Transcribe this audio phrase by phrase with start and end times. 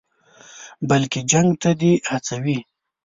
[0.89, 2.57] بلکې جنګ ته دې هڅوي.